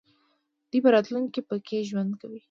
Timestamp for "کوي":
2.21-2.39